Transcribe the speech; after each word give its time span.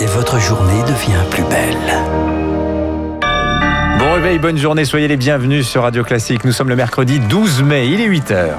et 0.00 0.06
votre 0.06 0.38
journée 0.38 0.82
devient 0.82 1.22
plus 1.30 1.44
belle. 1.44 1.76
Bon 3.98 4.12
réveil, 4.12 4.38
bonne 4.38 4.58
journée, 4.58 4.84
soyez 4.84 5.08
les 5.08 5.16
bienvenus 5.16 5.66
sur 5.66 5.82
Radio 5.82 6.04
Classique. 6.04 6.44
Nous 6.44 6.52
sommes 6.52 6.68
le 6.68 6.76
mercredi 6.76 7.18
12 7.20 7.62
mai, 7.62 7.88
il 7.88 8.00
est 8.00 8.08
8h. 8.08 8.50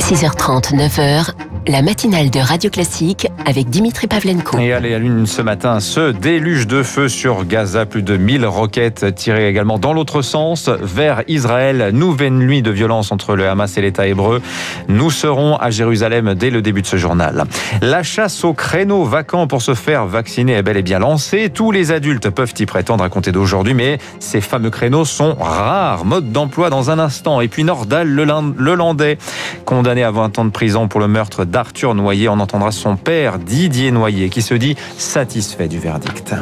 –6h30, 0.10 0.74
9h, 0.74 1.30
la 1.66 1.82
matinale 1.82 2.30
de 2.30 2.40
Radio 2.40 2.70
Classique 2.70 3.28
avec 3.46 3.68
Dimitri 3.68 4.06
Pavlenko. 4.06 4.58
Et 4.58 4.72
allez 4.72 4.94
à 4.94 4.98
l'une 4.98 5.26
ce 5.26 5.42
matin, 5.42 5.80
ce 5.80 6.10
déluge 6.10 6.66
de 6.66 6.82
feu 6.82 7.08
sur 7.08 7.44
Gaza, 7.44 7.86
plus 7.86 8.02
de 8.02 8.16
1000 8.16 8.46
roquettes 8.46 9.14
tirées 9.14 9.48
également 9.48 9.78
dans 9.78 9.92
l'autre 9.92 10.22
sens 10.22 10.68
vers 10.68 11.22
Israël. 11.28 11.90
Nouvelle 11.92 12.32
nuit 12.32 12.62
de 12.62 12.70
violence 12.70 13.12
entre 13.12 13.36
le 13.36 13.48
Hamas 13.48 13.76
et 13.76 13.82
l'État 13.82 14.06
hébreu. 14.06 14.40
Nous 14.88 15.10
serons 15.10 15.56
à 15.56 15.70
Jérusalem 15.70 16.34
dès 16.34 16.50
le 16.50 16.62
début 16.62 16.82
de 16.82 16.86
ce 16.86 16.96
journal. 16.96 17.44
La 17.82 18.02
chasse 18.02 18.42
aux 18.44 18.54
créneaux 18.54 19.04
vacants 19.04 19.46
pour 19.46 19.62
se 19.62 19.74
faire 19.74 20.06
vacciner 20.06 20.52
est 20.52 20.62
bel 20.62 20.76
et 20.76 20.82
bien 20.82 20.98
lancée. 20.98 21.50
Tous 21.52 21.72
les 21.72 21.92
adultes 21.92 22.30
peuvent 22.30 22.54
y 22.58 22.66
prétendre 22.66 23.04
à 23.04 23.08
compter 23.08 23.32
d'aujourd'hui, 23.32 23.74
mais 23.74 23.98
ces 24.18 24.40
fameux 24.40 24.70
créneaux 24.70 25.04
sont 25.04 25.34
rares. 25.34 26.04
Mode 26.04 26.32
d'emploi 26.32 26.70
dans 26.70 26.90
un 26.90 26.98
instant. 26.98 27.40
Et 27.40 27.48
puis 27.48 27.64
Nordal, 27.64 28.08
le 28.08 28.74
Landais, 28.74 29.18
condamné 29.64 30.04
à 30.04 30.10
20 30.10 30.38
ans 30.38 30.44
de 30.44 30.50
prison 30.50 30.88
pour 30.88 31.00
le 31.00 31.08
meurtre 31.08 31.44
d'Arthur 31.50 31.94
Noyer. 31.94 32.28
On 32.28 32.40
entendra 32.40 32.70
son 32.70 32.96
père, 32.96 33.38
Didier 33.38 33.90
Noyer, 33.90 34.30
qui 34.30 34.42
se 34.42 34.54
dit 34.54 34.76
satisfait 34.96 35.68
du 35.68 35.78
verdict. 35.78 36.34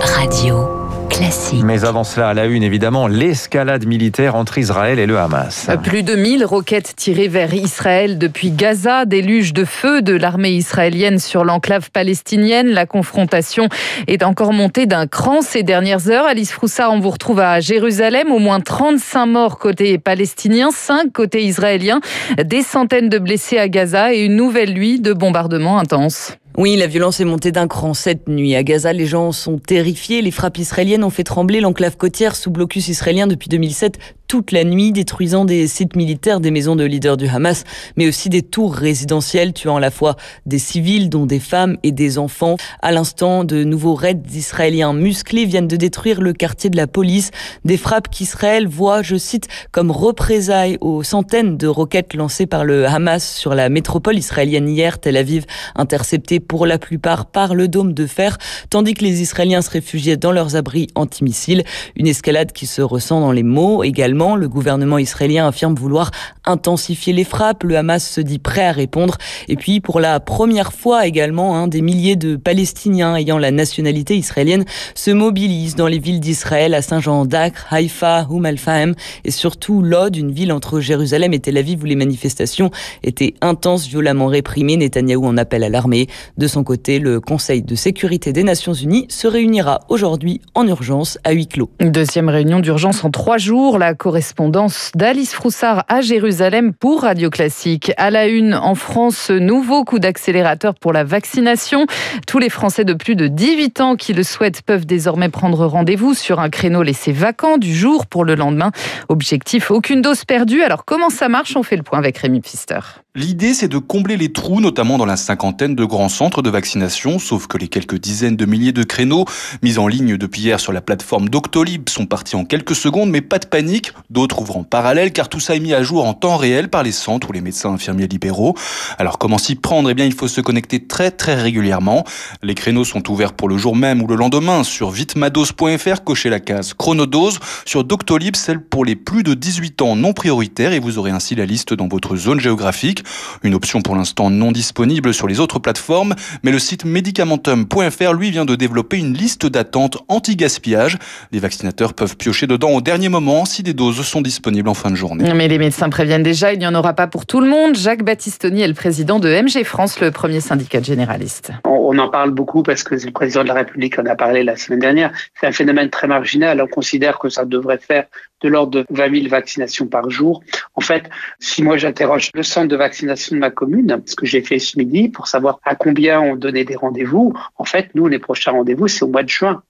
Radio. 0.00 0.77
Classique. 1.18 1.64
Mais 1.64 1.84
avant 1.84 2.04
cela, 2.04 2.28
à 2.28 2.34
la 2.34 2.44
une, 2.46 2.62
évidemment, 2.62 3.08
l'escalade 3.08 3.86
militaire 3.86 4.36
entre 4.36 4.56
Israël 4.58 5.00
et 5.00 5.06
le 5.06 5.18
Hamas. 5.18 5.68
Plus 5.82 6.04
de 6.04 6.14
1000 6.14 6.44
roquettes 6.44 6.94
tirées 6.94 7.26
vers 7.26 7.52
Israël 7.54 8.18
depuis 8.18 8.52
Gaza, 8.52 9.04
déluge 9.04 9.52
de 9.52 9.64
feu 9.64 10.00
de 10.00 10.14
l'armée 10.14 10.52
israélienne 10.52 11.18
sur 11.18 11.44
l'enclave 11.44 11.90
palestinienne. 11.90 12.68
La 12.68 12.86
confrontation 12.86 13.68
est 14.06 14.22
encore 14.22 14.52
montée 14.52 14.86
d'un 14.86 15.08
cran 15.08 15.42
ces 15.42 15.64
dernières 15.64 16.08
heures. 16.08 16.26
Alice 16.26 16.52
Froussard, 16.52 16.92
on 16.92 17.00
vous 17.00 17.10
retrouve 17.10 17.40
à 17.40 17.58
Jérusalem. 17.58 18.30
Au 18.30 18.38
moins 18.38 18.60
35 18.60 19.26
morts 19.26 19.58
côté 19.58 19.98
palestinien, 19.98 20.68
5 20.70 21.12
côté 21.12 21.42
israélien, 21.42 22.00
des 22.40 22.62
centaines 22.62 23.08
de 23.08 23.18
blessés 23.18 23.58
à 23.58 23.68
Gaza 23.68 24.14
et 24.14 24.20
une 24.20 24.36
nouvelle 24.36 24.72
nuit 24.72 25.00
de 25.00 25.12
bombardements 25.12 25.80
intenses. 25.80 26.38
Oui, 26.60 26.74
la 26.74 26.88
violence 26.88 27.20
est 27.20 27.24
montée 27.24 27.52
d'un 27.52 27.68
cran 27.68 27.94
cette 27.94 28.28
nuit. 28.28 28.56
À 28.56 28.64
Gaza, 28.64 28.92
les 28.92 29.06
gens 29.06 29.30
sont 29.30 29.58
terrifiés. 29.58 30.22
Les 30.22 30.32
frappes 30.32 30.58
israéliennes 30.58 31.04
ont 31.04 31.08
fait 31.08 31.22
trembler 31.22 31.60
l'enclave 31.60 31.96
côtière 31.96 32.34
sous 32.34 32.50
blocus 32.50 32.88
israélien 32.88 33.28
depuis 33.28 33.48
2007 33.48 33.96
toute 34.28 34.52
la 34.52 34.62
nuit, 34.62 34.92
détruisant 34.92 35.46
des 35.46 35.66
sites 35.66 35.96
militaires, 35.96 36.38
des 36.40 36.50
maisons 36.50 36.76
de 36.76 36.84
leaders 36.84 37.16
du 37.16 37.26
Hamas, 37.26 37.64
mais 37.96 38.06
aussi 38.06 38.28
des 38.28 38.42
tours 38.42 38.74
résidentielles, 38.74 39.54
tuant 39.54 39.76
à 39.76 39.80
la 39.80 39.90
fois 39.90 40.16
des 40.44 40.58
civils, 40.58 41.08
dont 41.08 41.24
des 41.24 41.40
femmes 41.40 41.78
et 41.82 41.92
des 41.92 42.18
enfants. 42.18 42.56
À 42.82 42.92
l'instant, 42.92 43.42
de 43.44 43.64
nouveaux 43.64 43.94
raids 43.94 44.20
israéliens 44.34 44.92
musclés 44.92 45.46
viennent 45.46 45.66
de 45.66 45.76
détruire 45.76 46.20
le 46.20 46.34
quartier 46.34 46.68
de 46.68 46.76
la 46.76 46.86
police. 46.86 47.30
Des 47.64 47.78
frappes 47.78 48.08
qu'Israël 48.10 48.68
voit, 48.68 49.00
je 49.00 49.16
cite, 49.16 49.48
comme 49.72 49.90
représailles 49.90 50.76
aux 50.82 51.02
centaines 51.02 51.56
de 51.56 51.66
roquettes 51.66 52.12
lancées 52.12 52.46
par 52.46 52.66
le 52.66 52.86
Hamas 52.86 53.34
sur 53.34 53.54
la 53.54 53.70
métropole 53.70 54.18
israélienne 54.18 54.68
hier, 54.68 54.98
Tel 55.00 55.16
Aviv, 55.16 55.46
interceptée 55.74 56.38
pour 56.38 56.66
la 56.66 56.78
plupart 56.78 57.24
par 57.24 57.54
le 57.54 57.66
dôme 57.66 57.94
de 57.94 58.06
fer, 58.06 58.36
tandis 58.68 58.92
que 58.92 59.04
les 59.04 59.22
Israéliens 59.22 59.62
se 59.62 59.70
réfugiaient 59.70 60.18
dans 60.18 60.32
leurs 60.32 60.54
abris 60.54 60.88
antimissiles. 60.96 61.64
Une 61.96 62.06
escalade 62.06 62.52
qui 62.52 62.66
se 62.66 62.82
ressent 62.82 63.22
dans 63.22 63.32
les 63.32 63.42
mots 63.42 63.82
également 63.84 64.17
le 64.18 64.48
gouvernement 64.48 64.98
israélien 64.98 65.46
affirme 65.46 65.74
vouloir 65.74 66.10
intensifier 66.44 67.12
les 67.12 67.24
frappes. 67.24 67.62
Le 67.62 67.76
Hamas 67.76 68.06
se 68.06 68.20
dit 68.20 68.38
prêt 68.38 68.66
à 68.66 68.72
répondre. 68.72 69.16
Et 69.48 69.56
puis, 69.56 69.80
pour 69.80 70.00
la 70.00 70.20
première 70.20 70.72
fois 70.72 71.06
également, 71.06 71.56
hein, 71.56 71.68
des 71.68 71.82
milliers 71.82 72.16
de 72.16 72.36
Palestiniens 72.36 73.16
ayant 73.16 73.38
la 73.38 73.50
nationalité 73.50 74.16
israélienne 74.16 74.64
se 74.94 75.10
mobilisent 75.10 75.76
dans 75.76 75.86
les 75.86 75.98
villes 75.98 76.20
d'Israël, 76.20 76.74
à 76.74 76.82
Saint-Jean 76.82 77.24
d'Acre, 77.24 77.66
Haïfa, 77.70 78.26
Oum 78.30 78.46
al-Fahem 78.46 78.94
et 79.24 79.30
surtout 79.30 79.82
Lod, 79.82 80.16
une 80.16 80.32
ville 80.32 80.52
entre 80.52 80.80
Jérusalem 80.80 81.32
et 81.32 81.38
Tel 81.40 81.56
Aviv 81.56 81.82
où 81.82 81.86
les 81.86 81.96
manifestations 81.96 82.70
étaient 83.02 83.34
intenses, 83.40 83.86
violemment 83.86 84.26
réprimées. 84.26 84.76
Netanyahou 84.76 85.26
en 85.26 85.36
appelle 85.36 85.64
à 85.64 85.68
l'armée. 85.68 86.08
De 86.36 86.46
son 86.46 86.64
côté, 86.64 86.98
le 86.98 87.20
Conseil 87.20 87.62
de 87.62 87.74
sécurité 87.74 88.32
des 88.32 88.42
Nations 88.42 88.72
Unies 88.72 89.06
se 89.08 89.26
réunira 89.26 89.80
aujourd'hui 89.88 90.40
en 90.54 90.66
urgence 90.66 91.18
à 91.24 91.32
huis 91.32 91.46
clos. 91.46 91.70
Deuxième 91.80 92.28
réunion 92.28 92.60
d'urgence 92.60 93.04
en 93.04 93.10
trois 93.10 93.38
jours. 93.38 93.78
La 93.78 93.94
correspondance 94.08 94.90
d'Alice 94.94 95.34
Froussard 95.34 95.84
à 95.86 96.00
Jérusalem 96.00 96.72
pour 96.72 97.02
Radio 97.02 97.28
Classique. 97.28 97.92
À 97.98 98.10
la 98.10 98.26
une, 98.26 98.54
en 98.54 98.74
France, 98.74 99.28
nouveau 99.28 99.84
coup 99.84 99.98
d'accélérateur 99.98 100.74
pour 100.74 100.94
la 100.94 101.04
vaccination. 101.04 101.84
Tous 102.26 102.38
les 102.38 102.48
Français 102.48 102.86
de 102.86 102.94
plus 102.94 103.16
de 103.16 103.26
18 103.26 103.82
ans 103.82 103.96
qui 103.96 104.14
le 104.14 104.22
souhaitent 104.22 104.62
peuvent 104.62 104.86
désormais 104.86 105.28
prendre 105.28 105.66
rendez-vous 105.66 106.14
sur 106.14 106.40
un 106.40 106.48
créneau 106.48 106.82
laissé 106.82 107.12
vacant 107.12 107.58
du 107.58 107.74
jour 107.74 108.06
pour 108.06 108.24
le 108.24 108.34
lendemain. 108.34 108.70
Objectif, 109.10 109.70
aucune 109.70 110.00
dose 110.00 110.24
perdue. 110.24 110.62
Alors 110.62 110.86
comment 110.86 111.10
ça 111.10 111.28
marche? 111.28 111.54
On 111.54 111.62
fait 111.62 111.76
le 111.76 111.82
point 111.82 111.98
avec 111.98 112.16
Rémi 112.16 112.40
Pfister. 112.40 112.80
L'idée, 113.18 113.52
c'est 113.52 113.66
de 113.66 113.78
combler 113.78 114.16
les 114.16 114.30
trous, 114.30 114.60
notamment 114.60 114.96
dans 114.96 115.04
la 115.04 115.16
cinquantaine 115.16 115.74
de 115.74 115.84
grands 115.84 116.08
centres 116.08 116.40
de 116.40 116.50
vaccination, 116.50 117.18
sauf 117.18 117.48
que 117.48 117.58
les 117.58 117.66
quelques 117.66 117.98
dizaines 117.98 118.36
de 118.36 118.44
milliers 118.44 118.70
de 118.70 118.84
créneaux 118.84 119.24
mis 119.60 119.78
en 119.78 119.88
ligne 119.88 120.16
depuis 120.16 120.42
hier 120.42 120.60
sur 120.60 120.72
la 120.72 120.80
plateforme 120.80 121.28
Doctolib 121.28 121.88
sont 121.88 122.06
partis 122.06 122.36
en 122.36 122.44
quelques 122.44 122.76
secondes, 122.76 123.10
mais 123.10 123.20
pas 123.20 123.40
de 123.40 123.46
panique, 123.46 123.92
d'autres 124.08 124.40
ouvrent 124.40 124.58
en 124.58 124.62
parallèle, 124.62 125.12
car 125.12 125.28
tout 125.28 125.40
ça 125.40 125.56
est 125.56 125.58
mis 125.58 125.74
à 125.74 125.82
jour 125.82 126.06
en 126.06 126.14
temps 126.14 126.36
réel 126.36 126.68
par 126.68 126.84
les 126.84 126.92
centres 126.92 127.30
ou 127.30 127.32
les 127.32 127.40
médecins 127.40 127.70
infirmiers 127.70 128.06
libéraux. 128.06 128.54
Alors 128.98 129.18
comment 129.18 129.38
s'y 129.38 129.56
prendre? 129.56 129.90
Eh 129.90 129.94
bien, 129.94 130.04
il 130.04 130.14
faut 130.14 130.28
se 130.28 130.40
connecter 130.40 130.86
très 130.86 131.10
très 131.10 131.34
régulièrement. 131.34 132.04
Les 132.44 132.54
créneaux 132.54 132.84
sont 132.84 133.10
ouverts 133.10 133.32
pour 133.32 133.48
le 133.48 133.58
jour 133.58 133.74
même 133.74 134.00
ou 134.00 134.06
le 134.06 134.14
lendemain 134.14 134.62
sur 134.62 134.90
vitmados.fr, 134.90 136.04
cochez 136.04 136.30
la 136.30 136.38
case 136.38 136.72
chronodose, 136.72 137.40
sur 137.66 137.82
Doctolib, 137.82 138.36
celle 138.36 138.60
pour 138.60 138.84
les 138.84 138.94
plus 138.94 139.24
de 139.24 139.34
18 139.34 139.82
ans 139.82 139.96
non 139.96 140.12
prioritaires, 140.12 140.72
et 140.72 140.78
vous 140.78 140.98
aurez 140.98 141.10
ainsi 141.10 141.34
la 141.34 141.46
liste 141.46 141.74
dans 141.74 141.88
votre 141.88 142.14
zone 142.14 142.38
géographique. 142.38 143.02
Une 143.42 143.54
option 143.54 143.82
pour 143.82 143.96
l'instant 143.96 144.30
non 144.30 144.52
disponible 144.52 145.14
sur 145.14 145.26
les 145.26 145.40
autres 145.40 145.58
plateformes, 145.58 146.14
mais 146.42 146.50
le 146.50 146.58
site 146.58 146.84
medicamentum.fr 146.84 148.12
lui 148.12 148.30
vient 148.30 148.44
de 148.44 148.54
développer 148.54 148.98
une 148.98 149.14
liste 149.14 149.46
d'attente 149.46 149.98
anti-gaspillage. 150.08 150.98
Les 151.32 151.38
vaccinateurs 151.38 151.94
peuvent 151.94 152.16
piocher 152.16 152.46
dedans 152.46 152.70
au 152.70 152.80
dernier 152.80 153.08
moment 153.08 153.44
si 153.44 153.62
des 153.62 153.74
doses 153.74 154.00
sont 154.02 154.20
disponibles 154.20 154.68
en 154.68 154.74
fin 154.74 154.90
de 154.90 154.96
journée. 154.96 155.32
Mais 155.34 155.48
les 155.48 155.58
médecins 155.58 155.88
préviennent 155.88 156.22
déjà, 156.22 156.52
il 156.52 156.58
n'y 156.58 156.66
en 156.66 156.74
aura 156.74 156.94
pas 156.94 157.06
pour 157.06 157.26
tout 157.26 157.40
le 157.40 157.48
monde. 157.48 157.76
Jacques 157.76 158.04
Battistoni 158.04 158.62
est 158.62 158.68
le 158.68 158.74
président 158.74 159.18
de 159.18 159.28
MG 159.28 159.64
France, 159.64 160.00
le 160.00 160.10
premier 160.10 160.40
syndicat 160.40 160.82
généraliste. 160.82 161.52
On 161.64 161.96
en 161.98 162.08
parle 162.08 162.30
beaucoup 162.30 162.62
parce 162.62 162.82
que 162.82 162.94
le 162.94 163.10
président 163.10 163.42
de 163.42 163.48
la 163.48 163.54
République 163.54 163.98
en 163.98 164.06
a 164.06 164.14
parlé 164.14 164.42
la 164.44 164.56
semaine 164.56 164.80
dernière. 164.80 165.12
C'est 165.40 165.46
un 165.46 165.52
phénomène 165.52 165.90
très 165.90 166.06
marginal. 166.06 166.60
On 166.60 166.66
considère 166.66 167.18
que 167.18 167.28
ça 167.28 167.44
devrait 167.44 167.78
faire 167.78 168.04
de 168.40 168.48
l'ordre 168.48 168.80
de 168.80 168.86
20 168.90 169.14
000 169.22 169.28
vaccinations 169.28 169.86
par 169.86 170.10
jour. 170.10 170.42
En 170.74 170.80
fait, 170.80 171.08
si 171.40 171.62
moi 171.62 171.76
j'interroge 171.76 172.30
le 172.34 172.42
centre 172.42 172.68
de 172.68 172.76
vaccination 172.76 173.36
de 173.36 173.40
ma 173.40 173.50
commune, 173.50 174.02
ce 174.06 174.14
que 174.16 174.26
j'ai 174.26 174.42
fait 174.42 174.58
ce 174.58 174.78
midi, 174.78 175.08
pour 175.08 175.26
savoir 175.26 175.60
à 175.64 175.74
combien 175.74 176.20
on 176.20 176.36
donnait 176.36 176.64
des 176.64 176.76
rendez-vous, 176.76 177.34
en 177.56 177.64
fait, 177.64 177.90
nous, 177.94 178.06
les 178.06 178.18
prochains 178.18 178.52
rendez-vous, 178.52 178.88
c'est 178.88 179.04
au 179.04 179.08
mois 179.08 179.22
de 179.22 179.28
juin. 179.28 179.62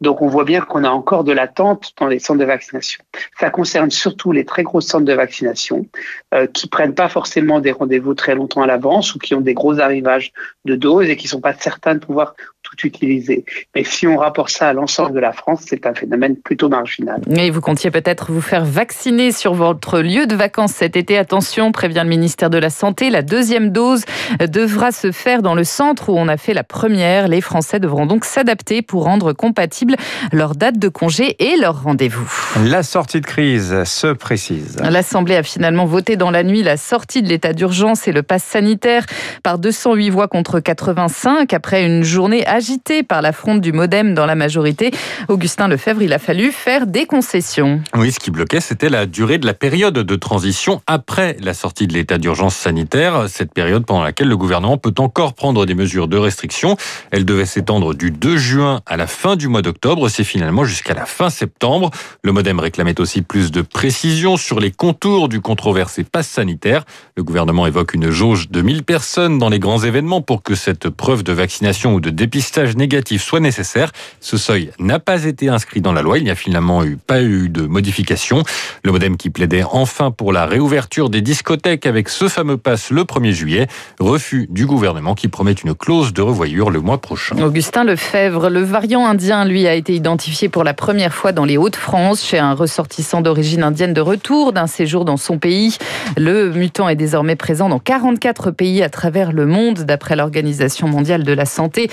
Donc 0.00 0.22
on 0.22 0.26
voit 0.26 0.44
bien 0.44 0.60
qu'on 0.60 0.84
a 0.84 0.90
encore 0.90 1.24
de 1.24 1.32
l'attente 1.32 1.92
dans 1.98 2.06
les 2.06 2.18
centres 2.18 2.40
de 2.40 2.44
vaccination. 2.44 3.02
Ça 3.38 3.50
concerne 3.50 3.90
surtout 3.90 4.32
les 4.32 4.44
très 4.44 4.62
gros 4.62 4.80
centres 4.80 5.04
de 5.04 5.12
vaccination 5.12 5.86
euh, 6.34 6.46
qui 6.46 6.68
prennent 6.68 6.94
pas 6.94 7.08
forcément 7.08 7.60
des 7.60 7.72
rendez-vous 7.72 8.14
très 8.14 8.34
longtemps 8.34 8.62
à 8.62 8.66
l'avance 8.66 9.14
ou 9.14 9.18
qui 9.18 9.34
ont 9.34 9.40
des 9.40 9.54
gros 9.54 9.78
arrivages 9.80 10.32
de 10.64 10.74
doses 10.74 11.08
et 11.08 11.16
qui 11.16 11.28
sont 11.28 11.40
pas 11.40 11.54
certains 11.54 11.94
de 11.94 12.00
pouvoir 12.00 12.34
tout 12.76 12.86
utiliser. 12.86 13.44
Mais 13.74 13.84
si 13.84 14.06
on 14.06 14.16
rapporte 14.16 14.50
ça 14.50 14.68
à 14.68 14.72
l'ensemble 14.72 15.12
de 15.12 15.20
la 15.20 15.32
France, 15.32 15.62
c'est 15.66 15.86
un 15.86 15.94
phénomène 15.94 16.36
plutôt 16.36 16.68
marginal. 16.68 17.20
Et 17.36 17.50
vous 17.50 17.60
comptiez 17.60 17.90
peut-être 17.90 18.32
vous 18.32 18.40
faire 18.40 18.64
vacciner 18.64 19.32
sur 19.32 19.54
votre 19.54 20.00
lieu 20.00 20.26
de 20.26 20.34
vacances 20.34 20.72
cet 20.72 20.96
été. 20.96 21.16
Attention, 21.18 21.72
prévient 21.72 22.02
le 22.02 22.08
ministère 22.08 22.50
de 22.50 22.58
la 22.58 22.70
Santé, 22.70 23.10
la 23.10 23.22
deuxième 23.22 23.70
dose 23.70 24.04
devra 24.40 24.92
se 24.92 25.12
faire 25.12 25.42
dans 25.42 25.54
le 25.54 25.64
centre 25.64 26.08
où 26.08 26.16
on 26.16 26.28
a 26.28 26.36
fait 26.36 26.54
la 26.54 26.64
première. 26.64 27.28
Les 27.28 27.40
Français 27.40 27.80
devront 27.80 28.06
donc 28.06 28.24
s'adapter 28.24 28.82
pour 28.82 29.04
rendre 29.04 29.32
compatible 29.32 29.96
leur 30.32 30.54
date 30.54 30.78
de 30.78 30.88
congé 30.88 31.36
et 31.38 31.56
leur 31.56 31.82
rendez-vous. 31.82 32.30
La 32.66 32.82
sortie 32.82 33.20
de 33.20 33.26
crise 33.26 33.84
se 33.84 34.08
précise. 34.12 34.78
L'Assemblée 34.82 35.36
a 35.36 35.42
finalement 35.42 35.86
voté 35.86 36.16
dans 36.16 36.30
la 36.30 36.42
nuit 36.42 36.62
la 36.62 36.76
sortie 36.76 37.22
de 37.22 37.28
l'état 37.28 37.52
d'urgence 37.52 38.08
et 38.08 38.12
le 38.12 38.22
pass 38.22 38.42
sanitaire 38.42 39.06
par 39.42 39.58
208 39.58 40.10
voix 40.10 40.28
contre 40.28 40.60
85 40.60 41.52
après 41.52 41.84
une 41.84 42.02
journée 42.02 42.46
agitée 42.46 42.63
par 43.06 43.22
la 43.22 43.32
du 43.58 43.72
modem 43.72 44.14
dans 44.14 44.24
la 44.24 44.34
majorité. 44.34 44.90
Augustin 45.28 45.68
Lefebvre, 45.68 46.02
il 46.02 46.12
a 46.12 46.18
fallu 46.18 46.50
faire 46.50 46.86
des 46.86 47.04
concessions. 47.04 47.82
Oui, 47.94 48.10
ce 48.10 48.18
qui 48.18 48.30
bloquait, 48.30 48.60
c'était 48.60 48.88
la 48.88 49.04
durée 49.04 49.36
de 49.36 49.44
la 49.44 49.52
période 49.52 49.94
de 49.94 50.16
transition 50.16 50.80
après 50.86 51.36
la 51.42 51.52
sortie 51.52 51.86
de 51.86 51.92
l'état 51.92 52.16
d'urgence 52.16 52.56
sanitaire. 52.56 53.28
Cette 53.28 53.52
période 53.52 53.84
pendant 53.84 54.02
laquelle 54.02 54.28
le 54.28 54.36
gouvernement 54.36 54.78
peut 54.78 54.94
encore 54.98 55.34
prendre 55.34 55.66
des 55.66 55.74
mesures 55.74 56.08
de 56.08 56.16
restriction. 56.16 56.76
Elle 57.10 57.26
devait 57.26 57.44
s'étendre 57.44 57.94
du 57.94 58.10
2 58.10 58.36
juin 58.38 58.80
à 58.86 58.96
la 58.96 59.06
fin 59.06 59.36
du 59.36 59.48
mois 59.48 59.62
d'octobre. 59.62 60.08
C'est 60.08 60.24
finalement 60.24 60.64
jusqu'à 60.64 60.94
la 60.94 61.04
fin 61.04 61.28
septembre. 61.28 61.90
Le 62.22 62.32
modem 62.32 62.58
réclamait 62.60 62.98
aussi 62.98 63.20
plus 63.20 63.52
de 63.52 63.60
précision 63.60 64.38
sur 64.38 64.58
les 64.58 64.70
contours 64.70 65.28
du 65.28 65.40
controversé 65.40 66.02
pass 66.02 66.28
sanitaire. 66.28 66.84
Le 67.16 67.24
gouvernement 67.24 67.66
évoque 67.66 67.92
une 67.92 68.10
jauge 68.10 68.48
de 68.48 68.62
1000 68.62 68.84
personnes 68.84 69.38
dans 69.38 69.50
les 69.50 69.58
grands 69.58 69.82
événements 69.84 70.22
pour 70.22 70.42
que 70.42 70.54
cette 70.54 70.88
preuve 70.88 71.24
de 71.24 71.32
vaccination 71.32 71.94
ou 71.94 72.00
de 72.00 72.10
dépistage 72.10 72.53
négatif 72.58 73.22
soit 73.22 73.40
nécessaire. 73.40 73.92
Ce 74.20 74.36
seuil 74.36 74.70
n'a 74.78 74.98
pas 74.98 75.24
été 75.24 75.48
inscrit 75.48 75.80
dans 75.80 75.92
la 75.92 76.02
loi. 76.02 76.18
Il 76.18 76.24
n'y 76.24 76.30
a 76.30 76.34
finalement 76.34 76.84
eu, 76.84 76.96
pas 76.96 77.22
eu 77.22 77.48
de 77.48 77.62
modification. 77.62 78.42
Le 78.82 78.92
modem 78.92 79.16
qui 79.16 79.30
plaidait 79.30 79.64
enfin 79.70 80.10
pour 80.10 80.32
la 80.32 80.46
réouverture 80.46 81.10
des 81.10 81.20
discothèques 81.20 81.86
avec 81.86 82.08
ce 82.08 82.28
fameux 82.28 82.56
pass 82.56 82.90
le 82.90 83.02
1er 83.02 83.32
juillet. 83.32 83.66
Refus 83.98 84.46
du 84.50 84.66
gouvernement 84.66 85.14
qui 85.14 85.28
promet 85.28 85.52
une 85.52 85.74
clause 85.74 86.12
de 86.12 86.22
revoyure 86.22 86.70
le 86.70 86.80
mois 86.80 86.98
prochain. 86.98 87.36
Augustin 87.38 87.84
Lefebvre, 87.84 88.50
le 88.50 88.62
variant 88.62 89.06
indien, 89.06 89.44
lui, 89.44 89.66
a 89.66 89.74
été 89.74 89.94
identifié 89.94 90.48
pour 90.48 90.64
la 90.64 90.74
première 90.74 91.14
fois 91.14 91.32
dans 91.32 91.44
les 91.44 91.56
Hauts-de-France 91.56 92.24
chez 92.24 92.38
un 92.38 92.54
ressortissant 92.54 93.20
d'origine 93.20 93.62
indienne 93.62 93.94
de 93.94 94.00
retour 94.00 94.52
d'un 94.52 94.66
séjour 94.66 95.04
dans 95.04 95.16
son 95.16 95.38
pays. 95.38 95.76
Le 96.16 96.50
mutant 96.50 96.88
est 96.88 96.96
désormais 96.96 97.36
présent 97.36 97.68
dans 97.68 97.78
44 97.78 98.50
pays 98.50 98.82
à 98.82 98.88
travers 98.88 99.32
le 99.32 99.46
monde, 99.46 99.80
d'après 99.80 100.16
l'Organisation 100.16 100.88
mondiale 100.88 101.24
de 101.24 101.32
la 101.32 101.46
santé. 101.46 101.90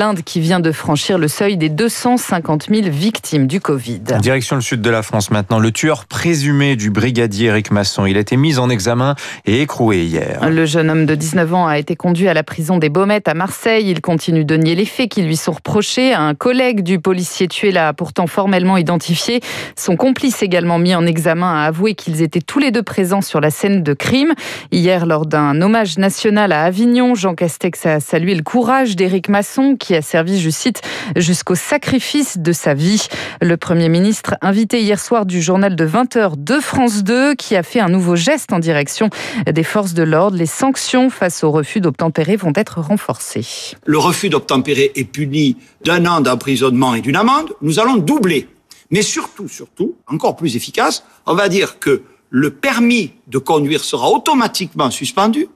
L'Inde 0.00 0.22
qui 0.22 0.40
vient 0.40 0.60
de 0.60 0.72
franchir 0.72 1.18
le 1.18 1.28
seuil 1.28 1.58
des 1.58 1.68
250 1.68 2.68
000 2.72 2.88
victimes 2.88 3.46
du 3.46 3.60
Covid. 3.60 4.00
Direction 4.22 4.56
le 4.56 4.62
sud 4.62 4.80
de 4.80 4.88
la 4.88 5.02
France 5.02 5.30
maintenant. 5.30 5.58
Le 5.58 5.72
tueur 5.72 6.06
présumé 6.06 6.74
du 6.74 6.88
brigadier 6.88 7.48
Eric 7.48 7.70
Masson. 7.70 8.06
Il 8.06 8.16
a 8.16 8.20
été 8.20 8.38
mis 8.38 8.58
en 8.58 8.70
examen 8.70 9.14
et 9.44 9.60
écroué 9.60 10.06
hier. 10.06 10.48
Le 10.48 10.64
jeune 10.64 10.88
homme 10.88 11.04
de 11.04 11.14
19 11.14 11.52
ans 11.52 11.66
a 11.66 11.78
été 11.78 11.96
conduit 11.96 12.28
à 12.28 12.32
la 12.32 12.42
prison 12.42 12.78
des 12.78 12.88
Baumettes 12.88 13.28
à 13.28 13.34
Marseille. 13.34 13.90
Il 13.90 14.00
continue 14.00 14.46
de 14.46 14.56
nier 14.56 14.74
les 14.74 14.86
faits 14.86 15.10
qui 15.10 15.20
lui 15.20 15.36
sont 15.36 15.52
reprochés. 15.52 16.14
Un 16.14 16.34
collègue 16.34 16.80
du 16.80 16.98
policier 16.98 17.46
tué 17.46 17.70
l'a 17.70 17.92
pourtant 17.92 18.26
formellement 18.26 18.78
identifié. 18.78 19.42
Son 19.76 19.96
complice 19.96 20.42
également 20.42 20.78
mis 20.78 20.94
en 20.94 21.04
examen 21.04 21.60
a 21.60 21.66
avoué 21.66 21.94
qu'ils 21.94 22.22
étaient 22.22 22.40
tous 22.40 22.58
les 22.58 22.70
deux 22.70 22.82
présents 22.82 23.20
sur 23.20 23.42
la 23.42 23.50
scène 23.50 23.82
de 23.82 23.92
crime. 23.92 24.32
Hier, 24.72 25.04
lors 25.04 25.26
d'un 25.26 25.60
hommage 25.60 25.98
national 25.98 26.52
à 26.52 26.62
Avignon, 26.62 27.14
Jean 27.14 27.34
Castex 27.34 27.84
a 27.84 28.00
salué 28.00 28.34
le 28.34 28.42
courage 28.42 28.96
d'Éric 28.96 29.28
Masson 29.28 29.76
qui 29.80 29.96
a 29.96 30.02
servi, 30.02 30.40
je 30.40 30.50
cite, 30.50 30.82
jusqu'au 31.16 31.56
sacrifice 31.56 32.38
de 32.38 32.52
sa 32.52 32.74
vie. 32.74 33.08
Le 33.40 33.56
Premier 33.56 33.88
ministre, 33.88 34.36
invité 34.42 34.80
hier 34.80 35.00
soir 35.00 35.26
du 35.26 35.42
journal 35.42 35.74
de 35.74 35.86
20h 35.86 36.34
de 36.36 36.60
France 36.60 37.02
2, 37.02 37.34
qui 37.34 37.56
a 37.56 37.64
fait 37.64 37.80
un 37.80 37.88
nouveau 37.88 38.14
geste 38.14 38.52
en 38.52 38.60
direction 38.60 39.10
des 39.50 39.64
forces 39.64 39.94
de 39.94 40.04
l'ordre. 40.04 40.36
Les 40.36 40.46
sanctions 40.46 41.10
face 41.10 41.42
au 41.42 41.50
refus 41.50 41.80
d'obtempérer 41.80 42.36
vont 42.36 42.52
être 42.54 42.80
renforcées. 42.80 43.74
Le 43.86 43.98
refus 43.98 44.28
d'obtempérer 44.28 44.92
est 44.94 45.04
puni 45.04 45.56
d'un 45.84 46.06
an 46.06 46.20
d'emprisonnement 46.20 46.94
et 46.94 47.00
d'une 47.00 47.16
amende. 47.16 47.50
Nous 47.62 47.80
allons 47.80 47.96
doubler. 47.96 48.48
Mais 48.90 49.02
surtout, 49.02 49.48
surtout, 49.48 49.96
encore 50.06 50.36
plus 50.36 50.56
efficace, 50.56 51.04
on 51.26 51.34
va 51.34 51.48
dire 51.48 51.78
que 51.78 52.02
le 52.28 52.50
permis 52.50 53.12
de 53.26 53.38
conduire 53.38 53.82
sera 53.82 54.08
automatiquement 54.10 54.90
suspendu. 54.90 55.48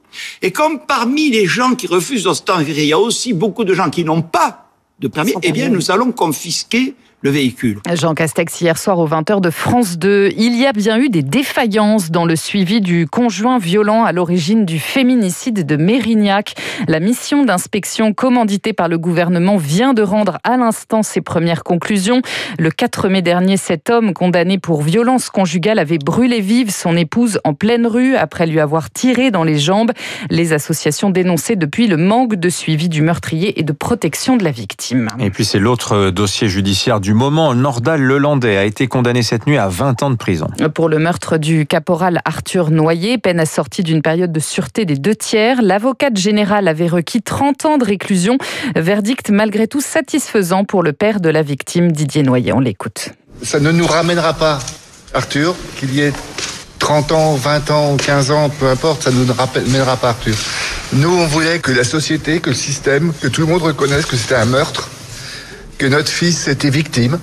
Et 0.42 0.50
comme 0.50 0.80
parmi 0.80 1.30
les 1.30 1.46
gens 1.46 1.74
qui 1.74 1.86
refusent 1.86 2.24
d'obtempérer, 2.24 2.82
il 2.82 2.88
y 2.88 2.92
a 2.92 2.98
aussi 2.98 3.32
beaucoup 3.32 3.64
de 3.64 3.74
gens 3.74 3.90
qui 3.90 4.04
n'ont 4.04 4.22
pas 4.22 4.70
de 4.98 5.08
permis, 5.08 5.34
eh 5.42 5.52
bien, 5.52 5.68
nous 5.68 5.90
allons 5.90 6.12
confisquer 6.12 6.94
le 7.24 7.30
véhicule. 7.30 7.80
Jean 7.94 8.14
Castex, 8.14 8.60
hier 8.60 8.76
soir 8.76 8.98
aux 8.98 9.08
20h 9.08 9.40
de 9.40 9.48
France 9.48 9.98
2, 9.98 10.28
il 10.36 10.54
y 10.60 10.66
a 10.66 10.72
bien 10.72 10.98
eu 10.98 11.08
des 11.08 11.22
défaillances 11.22 12.10
dans 12.10 12.26
le 12.26 12.36
suivi 12.36 12.82
du 12.82 13.08
conjoint 13.08 13.58
violent 13.58 14.04
à 14.04 14.12
l'origine 14.12 14.66
du 14.66 14.78
féminicide 14.78 15.64
de 15.64 15.76
Mérignac. 15.76 16.54
La 16.86 17.00
mission 17.00 17.42
d'inspection 17.42 18.12
commanditée 18.12 18.74
par 18.74 18.88
le 18.88 18.98
gouvernement 18.98 19.56
vient 19.56 19.94
de 19.94 20.02
rendre 20.02 20.36
à 20.44 20.58
l'instant 20.58 21.02
ses 21.02 21.22
premières 21.22 21.64
conclusions. 21.64 22.20
Le 22.58 22.70
4 22.70 23.08
mai 23.08 23.22
dernier, 23.22 23.56
cet 23.56 23.88
homme 23.88 24.12
condamné 24.12 24.58
pour 24.58 24.82
violence 24.82 25.30
conjugale 25.30 25.78
avait 25.78 25.96
brûlé 25.96 26.42
vive 26.42 26.70
son 26.70 26.94
épouse 26.94 27.40
en 27.44 27.54
pleine 27.54 27.86
rue 27.86 28.16
après 28.16 28.46
lui 28.46 28.60
avoir 28.60 28.90
tiré 28.90 29.30
dans 29.30 29.44
les 29.44 29.58
jambes. 29.58 29.92
Les 30.28 30.52
associations 30.52 31.08
dénonçaient 31.08 31.56
depuis 31.56 31.86
le 31.86 31.96
manque 31.96 32.34
de 32.34 32.50
suivi 32.50 32.90
du 32.90 33.00
meurtrier 33.00 33.58
et 33.58 33.62
de 33.62 33.72
protection 33.72 34.36
de 34.36 34.44
la 34.44 34.50
victime. 34.50 35.08
Et 35.20 35.30
puis 35.30 35.46
c'est 35.46 35.58
l'autre 35.58 36.10
dossier 36.10 36.48
judiciaire 36.48 37.00
du 37.00 37.13
moment, 37.14 37.54
Nordal 37.54 38.00
Lelandais 38.00 38.56
a 38.56 38.64
été 38.64 38.86
condamné 38.86 39.22
cette 39.22 39.46
nuit 39.46 39.56
à 39.56 39.68
20 39.68 40.02
ans 40.02 40.10
de 40.10 40.16
prison. 40.16 40.48
Pour 40.74 40.88
le 40.88 40.98
meurtre 40.98 41.38
du 41.38 41.66
caporal 41.66 42.20
Arthur 42.24 42.70
Noyer, 42.70 43.18
peine 43.18 43.40
assortie 43.40 43.82
d'une 43.82 44.02
période 44.02 44.32
de 44.32 44.40
sûreté 44.40 44.84
des 44.84 44.96
deux 44.96 45.14
tiers, 45.14 45.62
l'avocate 45.62 46.16
générale 46.16 46.68
avait 46.68 46.88
requis 46.88 47.22
30 47.22 47.64
ans 47.64 47.78
de 47.78 47.84
réclusion. 47.84 48.38
Verdict 48.76 49.30
malgré 49.30 49.66
tout 49.66 49.80
satisfaisant 49.80 50.64
pour 50.64 50.82
le 50.82 50.92
père 50.92 51.20
de 51.20 51.28
la 51.28 51.42
victime, 51.42 51.92
Didier 51.92 52.22
Noyer. 52.22 52.52
On 52.52 52.60
l'écoute. 52.60 53.10
Ça 53.42 53.60
ne 53.60 53.70
nous 53.70 53.86
ramènera 53.86 54.34
pas, 54.34 54.58
Arthur, 55.14 55.54
qu'il 55.78 55.94
y 55.94 56.00
ait 56.00 56.12
30 56.78 57.12
ans, 57.12 57.34
20 57.34 57.70
ans, 57.70 57.96
15 57.96 58.30
ans, 58.30 58.50
peu 58.50 58.68
importe, 58.68 59.02
ça 59.04 59.10
ne 59.10 59.24
nous 59.24 59.32
ramènera 59.32 59.96
pas 59.96 60.10
Arthur. 60.10 60.34
Nous, 60.92 61.08
on 61.08 61.26
voulait 61.26 61.58
que 61.58 61.72
la 61.72 61.84
société, 61.84 62.40
que 62.40 62.50
le 62.50 62.56
système, 62.56 63.12
que 63.20 63.28
tout 63.28 63.40
le 63.40 63.46
monde 63.46 63.62
reconnaisse 63.62 64.06
que 64.06 64.16
c'était 64.16 64.34
un 64.34 64.44
meurtre 64.44 64.90
que 65.78 65.86
notre 65.86 66.08
fils 66.08 66.48
était 66.48 66.70
victime. 66.70 67.18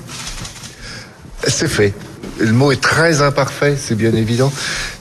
C'est 1.47 1.67
fait. 1.67 1.93
Le 2.39 2.51
mot 2.51 2.71
est 2.71 2.81
très 2.81 3.21
imparfait, 3.21 3.77
c'est 3.79 3.95
bien 3.95 4.13
évident, 4.13 4.51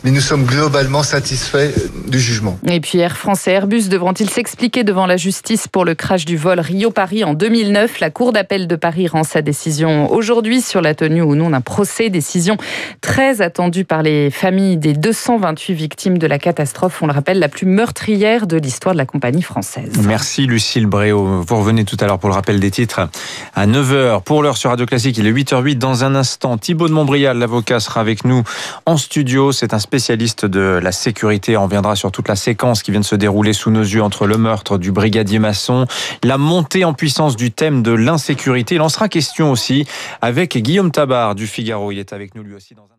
mais 0.04 0.10
nous 0.10 0.20
sommes 0.20 0.44
globalement 0.44 1.02
satisfaits 1.02 1.72
du 2.08 2.18
jugement. 2.18 2.58
Et 2.66 2.80
puis 2.80 2.98
Air 2.98 3.16
France 3.16 3.46
et 3.46 3.52
Airbus 3.52 3.88
devront-ils 3.88 4.30
s'expliquer 4.30 4.84
devant 4.84 5.06
la 5.06 5.16
justice 5.16 5.68
pour 5.68 5.84
le 5.84 5.94
crash 5.94 6.24
du 6.24 6.36
vol 6.36 6.60
Rio-Paris 6.60 7.24
en 7.24 7.34
2009 7.34 8.00
La 8.00 8.10
Cour 8.10 8.32
d'appel 8.32 8.66
de 8.66 8.76
Paris 8.76 9.08
rend 9.08 9.24
sa 9.24 9.42
décision 9.42 10.10
aujourd'hui 10.10 10.60
sur 10.60 10.80
la 10.80 10.94
tenue 10.94 11.22
ou 11.22 11.34
non 11.34 11.50
d'un 11.50 11.60
procès. 11.60 12.08
Décision 12.10 12.56
très 13.00 13.42
attendue 13.42 13.84
par 13.84 14.02
les 14.02 14.30
familles 14.30 14.76
des 14.76 14.92
228 14.92 15.74
victimes 15.74 16.18
de 16.18 16.26
la 16.26 16.38
catastrophe, 16.38 17.02
on 17.02 17.06
le 17.06 17.12
rappelle, 17.12 17.38
la 17.38 17.48
plus 17.48 17.66
meurtrière 17.66 18.46
de 18.46 18.56
l'histoire 18.56 18.94
de 18.94 18.98
la 18.98 19.06
compagnie 19.06 19.42
française. 19.42 19.92
Merci 20.06 20.46
Lucille 20.46 20.86
Bréau. 20.86 21.42
Vous 21.46 21.56
revenez 21.56 21.84
tout 21.84 21.96
à 22.00 22.06
l'heure 22.06 22.18
pour 22.18 22.28
le 22.28 22.34
rappel 22.34 22.60
des 22.60 22.70
titres 22.70 23.08
à 23.54 23.66
9h. 23.66 24.22
Pour 24.22 24.42
l'heure 24.42 24.56
sur 24.56 24.70
Radio 24.70 24.86
Classique, 24.86 25.18
il 25.18 25.26
est 25.26 25.32
8h08. 25.32 25.78
Dans 25.78 26.04
un 26.04 26.14
instant, 26.14 26.58
Thibaut 26.58 26.88
de 26.88 26.92
Montbrial 26.92 27.38
l'avocat, 27.38 27.80
sera 27.80 28.00
avec 28.00 28.24
nous 28.24 28.42
en 28.86 28.96
studio. 28.96 29.52
C'est 29.52 29.74
un 29.74 29.78
spécialiste 29.90 30.46
de 30.46 30.78
la 30.80 30.92
sécurité. 30.92 31.56
On 31.56 31.64
reviendra 31.64 31.96
sur 31.96 32.12
toute 32.12 32.28
la 32.28 32.36
séquence 32.36 32.84
qui 32.84 32.92
vient 32.92 33.00
de 33.00 33.04
se 33.04 33.16
dérouler 33.16 33.52
sous 33.52 33.72
nos 33.72 33.82
yeux 33.82 34.04
entre 34.04 34.28
le 34.28 34.36
meurtre 34.36 34.78
du 34.78 34.92
brigadier 34.92 35.40
maçon, 35.40 35.84
la 36.22 36.38
montée 36.38 36.84
en 36.84 36.94
puissance 36.94 37.34
du 37.34 37.50
thème 37.50 37.82
de 37.82 37.90
l'insécurité. 37.90 38.76
Il 38.76 38.82
en 38.82 38.88
sera 38.88 39.08
question 39.08 39.50
aussi 39.50 39.88
avec 40.22 40.56
Guillaume 40.56 40.92
Tabar 40.92 41.34
du 41.34 41.48
Figaro. 41.48 41.90
Il 41.90 41.98
est 41.98 42.12
avec 42.12 42.36
nous 42.36 42.44
lui 42.44 42.54
aussi 42.54 42.76
dans 42.76 42.84
un 42.84 42.98